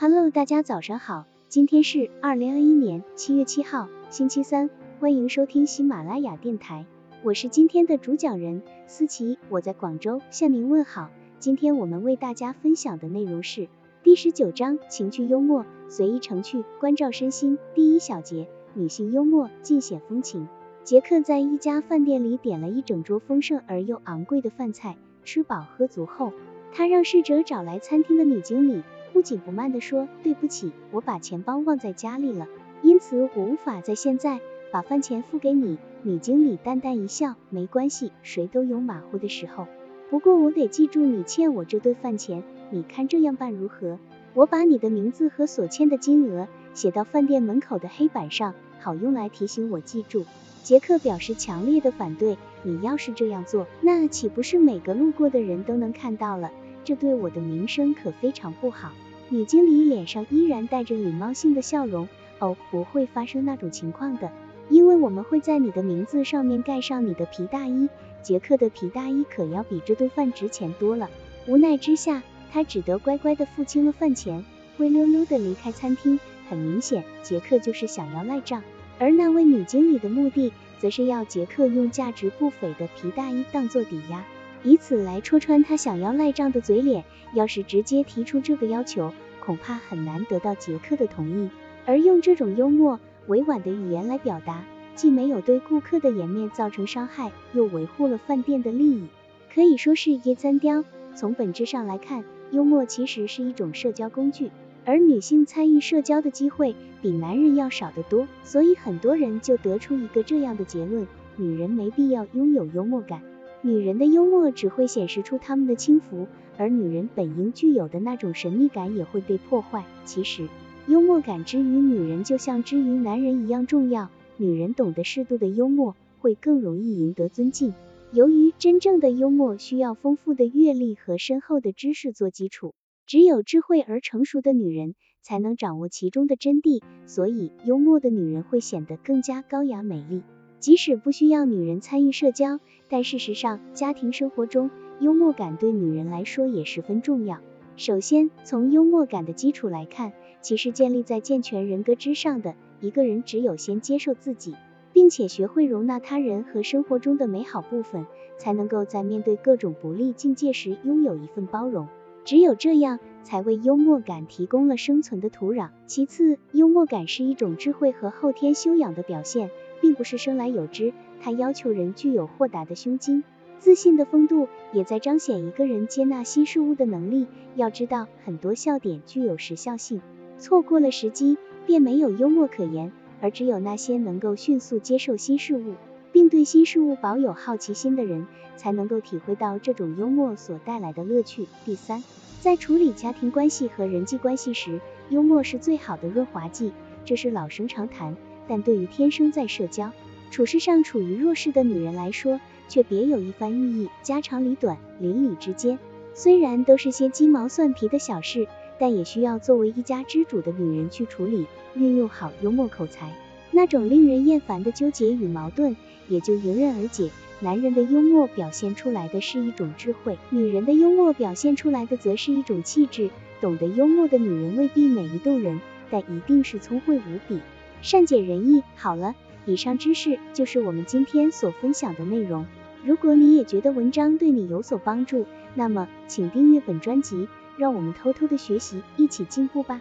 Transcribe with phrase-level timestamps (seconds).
[0.00, 4.70] Hello，大家早上好，今天是二零二一年七月七号，星期三，
[5.00, 6.86] 欢迎收听喜马拉雅电台，
[7.24, 11.10] 我是今天的主讲人思琪，我在广州向您问好。
[11.40, 13.68] 今天我们为大家分享的内容是
[14.04, 17.58] 第十九章情趣幽默，随意成趣，关照身心。
[17.74, 20.46] 第一小节，女性幽默尽显风情。
[20.84, 26.32] 杰克在一家饭店里点了一整桌丰盛而又昂贵的饭菜，吃饱喝足后，
[26.70, 28.84] 他让侍者找来餐厅的女经理，
[29.18, 32.46] 不紧不慢地说：“对不起，我把钱包忘在家里了，
[32.82, 34.38] 因此我无法在现在
[34.70, 39.66] 把饭钱付给你。”女经理淡淡一笑：“没关系，谁都有马虎的时候。
[40.08, 43.98] 不过我得记住你欠我这顿饭钱，你看这样办如何？
[44.34, 50.26] 我把你的名字和所欠的金额写到饭店门口的黑板上，好用来提醒我记住。”
[50.62, 52.38] 杰克表示强烈的反对。
[52.62, 56.52] 你要是这样做，那岂不是每个路过的人都能看到了？
[56.84, 58.92] 这对我的名声可非常不好。
[59.30, 62.08] 女经理脸上依然带着礼貌性的笑容。
[62.38, 64.30] 哦，不会发生那种情况的，
[64.68, 67.88] 因为我们会在你的名字上面盖上你的皮大衣。
[68.22, 71.10] 杰克的皮大衣可要比这顿饭值钱多了。
[71.46, 74.44] 无奈之下，他只得乖乖的付清了饭钱，
[74.76, 76.20] 灰溜溜的离开餐厅。
[76.48, 78.62] 很明显，杰克就是想要赖账。
[78.98, 84.24] 而那位女经理的目的，则是要杰克用价值不菲的皮大衣当做抵押，
[84.62, 87.04] 以此来戳穿他想要赖账的嘴脸。
[87.34, 89.12] 要是直接提出这个要求，
[89.44, 91.50] 恐怕很难得到杰克的同意。
[91.84, 94.64] 而用这种幽默委婉的语言来表达，
[94.94, 99.08] 既没有对顾客的颜面造成伤害，又维护了饭店的利益，
[99.54, 100.84] 可以说是一三雕。
[101.14, 104.50] 从本质上来看，幽默其实是一种社交工具。
[104.86, 113.20] 而女性参与社交的机会比男人要少得多，所以很多人就得出一个这样的结论：女人没必要拥有幽默感，
[113.62, 119.84] 女人的幽默只会显示出她们的轻浮，而女人本应具有的那种神秘感也会被破坏。
[120.04, 120.48] 其实，
[120.86, 127.74] 幽默感之于女人就像之于男人一样重要，女人懂得适度的幽默，会更容易赢得尊敬。
[128.12, 132.74] 由于真正的幽默需要丰富的阅历和深厚的知识做基础。
[133.06, 140.20] 只有智慧而成熟的女人才能掌握其中的真谛，所以幽默的女人会显得更加高雅美丽。
[140.60, 142.58] 即使不需要女人参与社交，
[142.88, 144.70] 但事实上，家庭生活中
[145.00, 147.38] 幽默感对女人来说也十分重要。
[147.76, 152.54] 首先，从幽默感的基础来看，其实建立在健全人格之上的。
[152.80, 154.54] 一个人只有先接受自己，
[154.92, 161.86] 并且学会容纳他人和生活中的美好部分，才能够在面对各种不利境界时拥有一份包容。
[162.24, 165.70] 只有这样，才为幽默感提供了生存的土壤。
[165.86, 169.50] 其次，幽默感是一种智慧和后天修养的表现，
[169.80, 170.92] 并不是生来有之。
[171.20, 173.24] 它要求人具有豁达的胸襟、
[173.58, 177.26] 自信的风度，也在彰显一个人接纳新事物的能力。
[177.56, 180.00] 要知道，很多笑点具有时效性，
[180.38, 182.92] 错过了时机，便没有幽默可言。
[183.20, 185.74] 而只有那些能够迅速接受新事物，
[186.12, 191.46] 并对新事物保有好奇心的人，才能够体会到这种幽默所带来的乐趣。
[191.64, 192.02] 第三。
[192.40, 196.72] 在处理家庭关系和人际关系时，幽默是最好的润滑剂，
[197.04, 198.16] 这是老生常谈。
[198.48, 199.92] 但对于天生在社交
[200.30, 203.88] 处事上处于弱势的女人来说，却别有一番寓意。
[204.02, 205.78] 家长里短，邻里之间，
[206.14, 208.48] 虽然都是些鸡毛蒜皮的小事，
[208.78, 213.12] 但也需要作为一家之主的女人去处理，运用好幽默口才，
[213.50, 215.76] 那种令人厌烦的纠结与矛盾
[216.08, 217.10] 也就迎刃而解。
[217.40, 223.10] 男人的幽默表现出来的是一种智慧，女人的幽默表现出来的则是一种气质。
[223.40, 225.60] 懂得幽默的女人未必美丽动人，
[225.90, 227.38] 但一定是聪慧无比，
[227.82, 228.62] 善解人意。
[228.76, 229.14] 好了，
[229.46, 232.46] 以上知识就是我们今天所分享的内容。
[232.84, 239.80] 如果你也觉得文章对你有所帮助，那么请订阅本专辑，让我们偷偷的学习，一起进步吧。